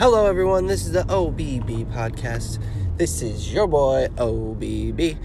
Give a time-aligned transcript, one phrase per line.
[0.00, 0.66] Hello, everyone.
[0.66, 2.58] This is the OBB podcast.
[2.96, 5.18] This is your boy, OBB.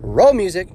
[0.00, 0.70] Roll music.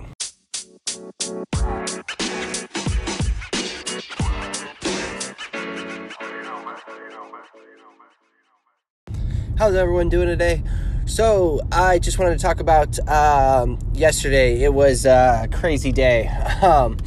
[9.58, 10.62] How's everyone doing today?
[11.08, 14.62] So, I just wanted to talk about um, yesterday.
[14.62, 16.30] It was a crazy day.
[16.62, 16.98] Um,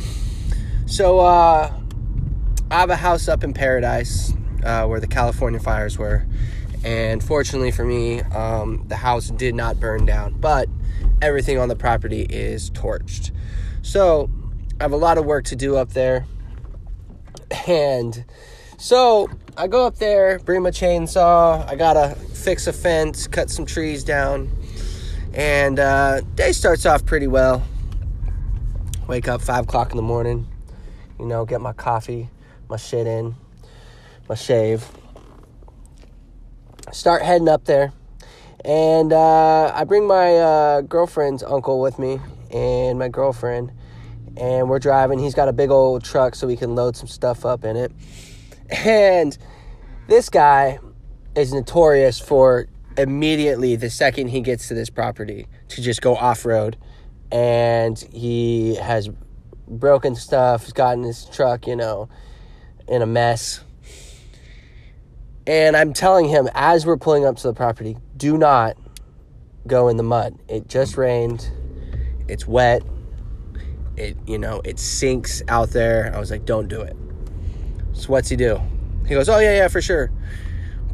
[0.86, 1.72] so, uh,
[2.72, 4.32] I have a house up in Paradise
[4.64, 6.26] uh, where the California fires were.
[6.84, 10.68] And fortunately for me, um, the house did not burn down, but
[11.20, 13.30] everything on the property is torched.
[13.82, 14.30] So
[14.80, 16.26] I have a lot of work to do up there.
[17.66, 18.24] And
[18.78, 21.68] so I go up there, bring my chainsaw.
[21.68, 24.50] I gotta fix a fence, cut some trees down.
[25.34, 27.62] And uh, day starts off pretty well.
[29.06, 30.48] Wake up five o'clock in the morning,
[31.18, 32.30] you know, get my coffee,
[32.68, 33.34] my shit in,
[34.30, 34.88] my shave.
[36.92, 37.92] Start heading up there.
[38.64, 42.20] And uh, I bring my uh, girlfriend's uncle with me
[42.52, 43.72] and my girlfriend.
[44.36, 45.18] And we're driving.
[45.18, 47.90] He's got a big old truck so we can load some stuff up in it.
[48.70, 49.36] And
[50.06, 50.78] this guy
[51.34, 56.46] is notorious for immediately, the second he gets to this property, to just go off
[56.46, 56.76] road.
[57.32, 59.10] And he has
[59.66, 62.08] broken stuff, he's gotten his truck, you know,
[62.86, 63.64] in a mess.
[65.46, 68.76] And I'm telling him as we're pulling up to the property, do not
[69.66, 70.38] go in the mud.
[70.48, 71.50] It just rained.
[72.28, 72.82] It's wet.
[73.96, 76.12] It, you know, it sinks out there.
[76.14, 76.96] I was like, don't do it.
[77.92, 78.60] So what's he do?
[79.06, 80.10] He goes, oh, yeah, yeah, for sure.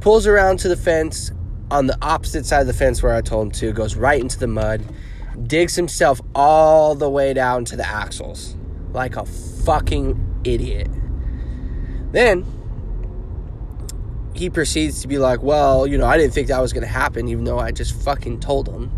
[0.00, 1.30] Pulls around to the fence
[1.70, 4.38] on the opposite side of the fence where I told him to, goes right into
[4.38, 4.82] the mud,
[5.46, 8.56] digs himself all the way down to the axles
[8.92, 10.88] like a fucking idiot.
[12.12, 12.44] Then
[14.38, 16.92] he proceeds to be like, well, you know, I didn't think that was going to
[16.92, 18.90] happen, even though I just fucking told him.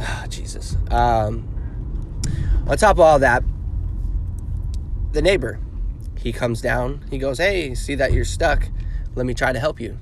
[0.00, 0.76] Oh, Jesus.
[0.90, 1.48] Um,
[2.66, 3.42] on top of all that,
[5.12, 5.58] the neighbor,
[6.18, 7.04] he comes down.
[7.10, 8.68] He goes, hey, see that you're stuck.
[9.14, 9.98] Let me try to help you.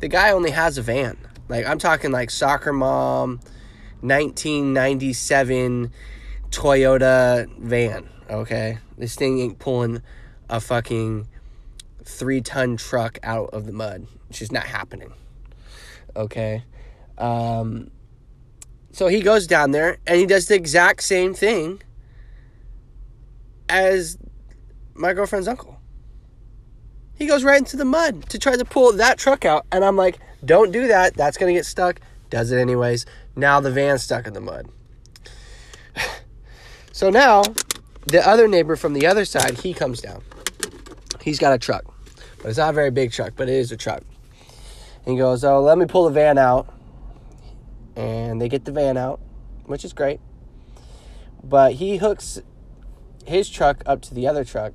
[0.00, 1.16] The guy only has a van.
[1.48, 3.40] Like, I'm talking like soccer mom,
[4.00, 5.92] 1997
[6.50, 8.78] Toyota van, okay?
[8.98, 10.02] This thing ain't pulling
[10.48, 11.28] a fucking
[12.06, 14.06] three ton truck out of the mud.
[14.30, 15.12] It's just not happening.
[16.14, 16.64] Okay.
[17.18, 17.90] Um,
[18.92, 21.82] so he goes down there and he does the exact same thing
[23.68, 24.16] as
[24.94, 25.78] my girlfriend's uncle.
[27.14, 29.66] He goes right into the mud to try to pull that truck out.
[29.72, 31.14] And I'm like, don't do that.
[31.14, 32.00] That's going to get stuck.
[32.30, 33.06] Does it anyways.
[33.34, 34.68] Now the van's stuck in the mud.
[36.92, 37.42] so now
[38.06, 40.22] the other neighbor from the other side, he comes down.
[41.22, 41.95] He's got a truck.
[42.46, 44.02] But it's not a very big truck, but it is a truck.
[45.04, 46.72] And he goes, Oh, let me pull the van out.
[47.96, 49.18] And they get the van out,
[49.64, 50.20] which is great.
[51.42, 52.40] But he hooks
[53.26, 54.74] his truck up to the other truck.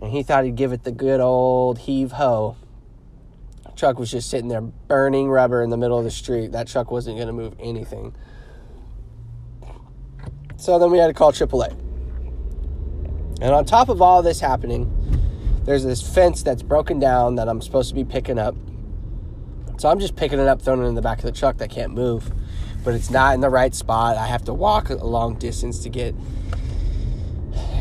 [0.00, 2.56] And he thought he'd give it the good old heave ho.
[3.74, 6.52] Truck was just sitting there burning rubber in the middle of the street.
[6.52, 8.14] That truck wasn't going to move anything.
[10.58, 11.70] So then we had to call AAA.
[13.40, 14.99] And on top of all this happening,
[15.64, 18.54] there's this fence that's broken down that I'm supposed to be picking up.
[19.78, 21.70] So I'm just picking it up, throwing it in the back of the truck that
[21.70, 22.30] can't move.
[22.84, 24.16] But it's not in the right spot.
[24.16, 26.14] I have to walk a long distance to get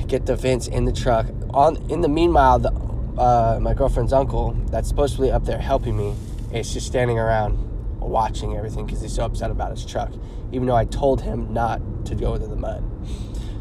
[0.08, 1.28] get the fence in the truck.
[1.52, 2.72] On in the meanwhile, the,
[3.18, 6.16] uh, my girlfriend's uncle, that's supposed to be up there helping me,
[6.54, 7.58] is just standing around
[8.00, 10.12] watching everything because he's so upset about his truck,
[10.52, 12.84] even though I told him not to go into the mud.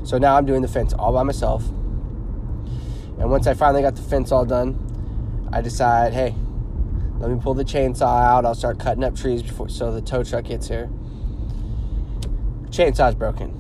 [0.05, 1.63] So now I'm doing the fence all by myself.
[3.19, 6.35] And once I finally got the fence all done, I decide, hey,
[7.19, 8.45] let me pull the chainsaw out.
[8.45, 10.89] I'll start cutting up trees before so the tow truck gets here.
[12.71, 13.55] Chainsaw's broken.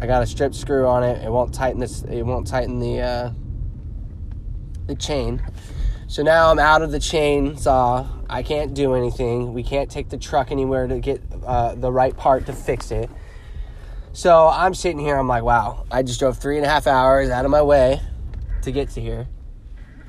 [0.00, 1.22] I got a strip screw on it.
[1.22, 2.02] It won't tighten this.
[2.02, 3.32] It won't tighten the uh,
[4.86, 5.42] the chain.
[6.06, 8.08] So now I'm out of the chainsaw.
[8.30, 9.52] I can't do anything.
[9.52, 13.10] We can't take the truck anywhere to get uh, the right part to fix it.
[14.14, 15.16] So I'm sitting here.
[15.16, 15.84] I'm like, wow.
[15.90, 18.00] I just drove three and a half hours out of my way
[18.68, 19.26] to get to here,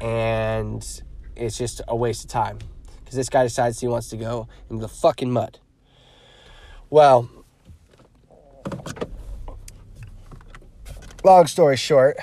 [0.02, 0.86] and
[1.38, 2.60] it's just a waste of time
[3.00, 5.60] because this guy decides he wants to go into the fucking mud.
[6.90, 7.30] Well,
[11.24, 12.18] long story short,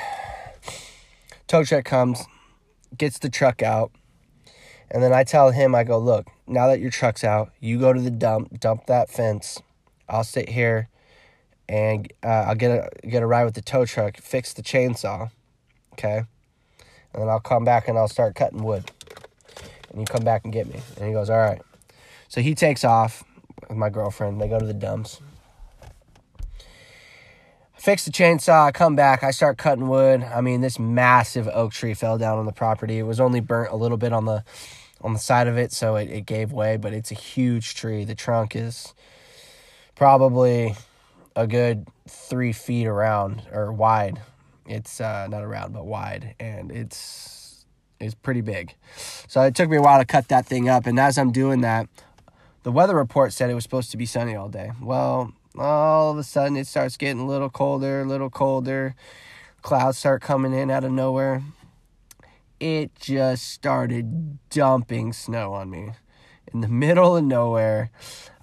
[1.47, 2.23] tow truck comes,
[2.99, 3.91] gets the truck out,
[4.91, 7.95] and then I tell him, I go, look, now that your truck's out, you go
[7.95, 9.63] to the dump, dump that fence.
[10.07, 10.91] I'll sit here
[11.67, 15.31] and uh, I'll get a get a ride with the tow truck, fix the chainsaw,
[15.97, 16.19] okay,
[17.13, 18.91] and then I'll come back and I'll start cutting wood.
[19.91, 20.81] and you come back and get me.
[20.97, 21.63] And he goes, all right.
[22.29, 23.25] So he takes off
[23.69, 24.41] with my girlfriend.
[24.41, 25.21] They go to the dumps.
[26.51, 30.23] I fix the chainsaw, I come back, I start cutting wood.
[30.23, 32.99] I mean, this massive oak tree fell down on the property.
[32.99, 34.45] It was only burnt a little bit on the
[35.03, 38.05] on the side of it, so it, it gave way, but it's a huge tree.
[38.05, 38.95] The trunk is
[39.95, 40.75] probably
[41.37, 44.21] a good three feet around or wide.
[44.69, 47.67] It's uh, not around, but wide, and it's
[48.01, 48.75] it's pretty big.
[49.29, 51.61] So it took me a while to cut that thing up, and as I'm doing
[51.63, 51.89] that,
[52.63, 54.73] the weather report said it was supposed to be sunny all day.
[54.83, 58.95] Well, all of a sudden it starts getting a little colder, a little colder.
[59.63, 61.43] Clouds start coming in out of nowhere.
[62.59, 65.91] It just started dumping snow on me
[66.53, 67.91] in the middle of nowhere.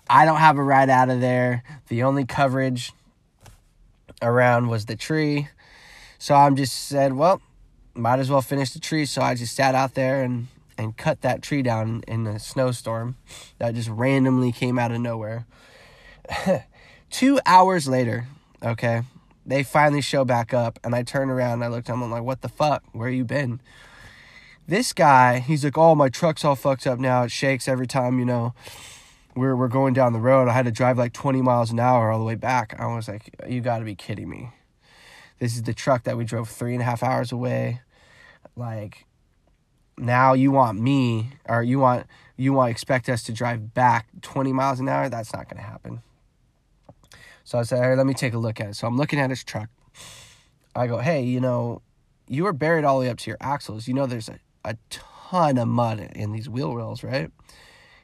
[0.09, 1.63] I don't have a ride out of there.
[1.87, 2.91] The only coverage
[4.21, 5.47] around was the tree.
[6.23, 7.41] So I'm just said, well,
[7.95, 9.05] might as well finish the tree.
[9.05, 10.47] So I just sat out there and
[10.77, 13.17] and cut that tree down in a snowstorm
[13.59, 15.45] that just randomly came out of nowhere.
[17.09, 18.27] Two hours later,
[18.63, 19.01] okay,
[19.45, 22.03] they finally show back up, and I turn around and I looked at them.
[22.03, 22.83] I'm like, what the fuck?
[22.93, 23.59] Where you been?
[24.65, 27.23] This guy, he's like, oh, my truck's all fucked up now.
[27.23, 28.53] It shakes every time, you know,
[29.35, 30.47] we're, we're going down the road.
[30.47, 32.79] I had to drive like 20 miles an hour all the way back.
[32.79, 34.51] I was like, you gotta be kidding me.
[35.43, 37.81] This is the truck that we drove three and a half hours away.
[38.55, 39.05] Like,
[39.97, 42.07] now you want me, or you want,
[42.37, 45.09] you want expect us to drive back 20 miles an hour?
[45.09, 46.01] That's not gonna happen.
[47.43, 48.75] So I said, hey, let me take a look at it.
[48.77, 49.67] So I'm looking at his truck.
[50.77, 51.81] I go, hey, you know,
[52.29, 53.85] you were buried all the way up to your axles.
[53.85, 57.29] You know, there's a, a ton of mud in these wheel wells, right?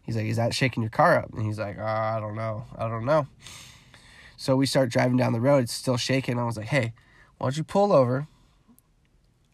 [0.04, 1.32] He's like, is that shaking your car up?
[1.34, 2.66] And he's like, oh, I don't know.
[2.78, 3.28] I don't know.
[4.36, 5.64] So we start driving down the road.
[5.64, 6.38] It's still shaking.
[6.38, 6.92] I was like, hey,
[7.40, 8.28] why don't you pull over?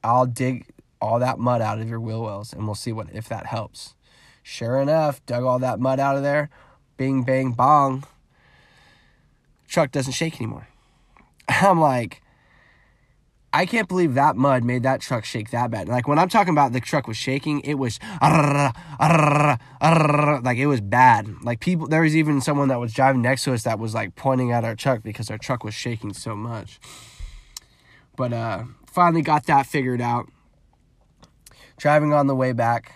[0.03, 0.67] I'll dig
[1.01, 3.95] all that mud out of your wheel wells and we'll see what if that helps.
[4.43, 6.49] Sure enough, dug all that mud out of there.
[6.97, 8.03] Bing, bang, bong
[9.67, 10.67] truck doesn't shake anymore.
[11.49, 12.21] I'm like,
[13.51, 15.87] I can't believe that mud made that truck shake that bad.
[15.87, 19.57] Like when I'm talking about the truck was shaking, it was like
[20.57, 21.41] it was bad.
[21.41, 24.15] Like people, there was even someone that was driving next to us that was like
[24.15, 26.79] pointing at our truck because our truck was shaking so much.
[28.15, 30.29] But uh, finally got that figured out.
[31.77, 32.93] Driving on the way back,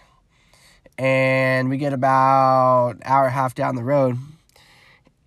[0.97, 4.17] and we get about hour and a half down the road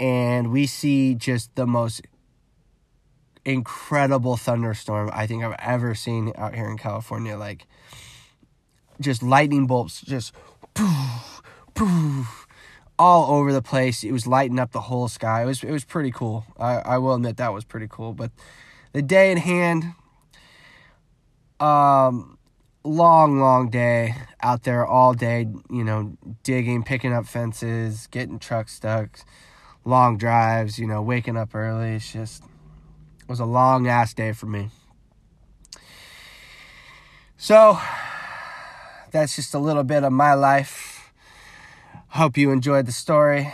[0.02, 2.02] and we see just the most
[3.44, 7.36] incredible thunderstorm I think I've ever seen out here in California.
[7.36, 7.68] Like,
[9.00, 10.32] just lightning bolts, just
[10.74, 11.40] poof,
[11.74, 12.48] poof,
[12.98, 14.02] all over the place.
[14.02, 15.42] It was lighting up the whole sky.
[15.42, 16.46] It was it was pretty cool.
[16.58, 18.12] I, I will admit that was pretty cool.
[18.12, 18.32] But
[18.92, 19.84] the day in hand,
[21.60, 22.38] um,
[22.84, 25.46] long, long day out there all day.
[25.70, 29.20] You know, digging, picking up fences, getting trucks stuck
[29.84, 31.94] long drives, you know, waking up early.
[31.94, 32.42] It's just
[33.20, 34.70] it was a long ass day for me.
[37.36, 37.78] So
[39.10, 41.12] that's just a little bit of my life.
[42.08, 43.52] Hope you enjoyed the story.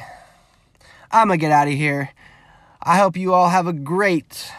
[1.10, 2.10] I'm gonna get out of here.
[2.82, 4.50] I hope you all have a great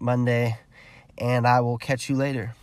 [0.00, 0.58] Monday,
[1.18, 2.54] and I will catch you later.